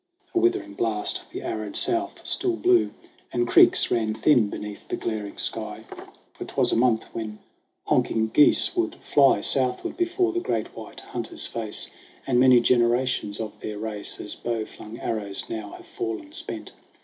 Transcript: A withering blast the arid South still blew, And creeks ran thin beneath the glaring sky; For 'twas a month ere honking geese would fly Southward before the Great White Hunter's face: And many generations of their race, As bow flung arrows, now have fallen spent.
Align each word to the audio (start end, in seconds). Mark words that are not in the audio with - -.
A 0.33 0.39
withering 0.39 0.73
blast 0.73 1.29
the 1.29 1.43
arid 1.43 1.77
South 1.77 2.25
still 2.25 2.55
blew, 2.55 2.89
And 3.31 3.47
creeks 3.47 3.91
ran 3.91 4.15
thin 4.15 4.49
beneath 4.49 4.87
the 4.87 4.95
glaring 4.95 5.37
sky; 5.37 5.85
For 6.33 6.43
'twas 6.43 6.71
a 6.71 6.75
month 6.75 7.05
ere 7.15 7.37
honking 7.85 8.29
geese 8.29 8.75
would 8.75 8.95
fly 8.95 9.41
Southward 9.41 9.95
before 9.97 10.33
the 10.33 10.39
Great 10.39 10.75
White 10.75 11.01
Hunter's 11.01 11.45
face: 11.45 11.91
And 12.25 12.39
many 12.39 12.61
generations 12.61 13.39
of 13.39 13.59
their 13.59 13.77
race, 13.77 14.19
As 14.19 14.33
bow 14.33 14.65
flung 14.65 14.97
arrows, 14.97 15.47
now 15.51 15.73
have 15.73 15.85
fallen 15.85 16.31
spent. 16.31 16.71